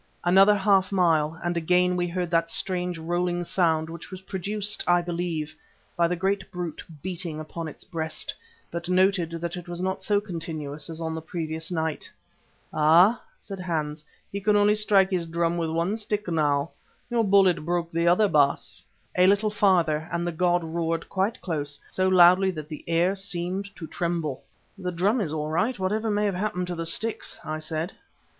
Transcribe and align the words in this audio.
Another 0.23 0.55
half 0.55 0.91
mile 0.91 1.39
and 1.43 1.55
again 1.55 1.95
we 1.95 2.07
heard 2.07 2.31
that 2.31 2.49
strange 2.49 2.97
rolling 2.97 3.43
sound 3.43 3.87
which 3.87 4.09
was 4.09 4.21
produced, 4.21 4.83
I 4.87 4.99
believe, 5.03 5.53
by 5.95 6.07
the 6.07 6.15
great 6.15 6.49
brute 6.49 6.83
beating 7.03 7.39
upon 7.39 7.67
its 7.67 7.83
breast, 7.83 8.33
but 8.71 8.89
noted 8.89 9.29
that 9.29 9.55
it 9.55 9.67
was 9.69 9.79
not 9.79 10.01
so 10.01 10.19
continuous 10.19 10.89
as 10.89 10.99
on 10.99 11.13
the 11.13 11.21
previous 11.21 11.69
night. 11.71 12.09
"Ha!" 12.73 13.21
said 13.39 13.59
Hans, 13.59 14.03
"he 14.31 14.41
can 14.41 14.55
only 14.55 14.73
strike 14.73 15.11
his 15.11 15.27
drum 15.27 15.55
with 15.55 15.69
one 15.69 15.95
stick 15.97 16.27
now. 16.27 16.71
Your 17.11 17.23
bullet 17.23 17.63
broke 17.63 17.91
the 17.91 18.07
other, 18.07 18.27
Baas." 18.27 18.83
A 19.15 19.27
little 19.27 19.51
farther 19.51 20.09
and 20.11 20.25
the 20.25 20.31
god 20.31 20.63
roared 20.63 21.09
quite 21.09 21.39
close, 21.41 21.79
so 21.89 22.07
loudly 22.07 22.49
that 22.49 22.69
the 22.69 22.83
air 22.87 23.13
seemed 23.15 23.69
to 23.75 23.85
tremble. 23.85 24.41
"The 24.79 24.91
drum 24.91 25.21
is 25.21 25.31
all 25.31 25.51
right, 25.51 25.77
whatever 25.77 26.09
may 26.09 26.25
have 26.25 26.33
happened 26.33 26.65
to 26.69 26.75
the 26.75 26.87
sticks," 26.87 27.37
I 27.45 27.59
said. 27.59 27.93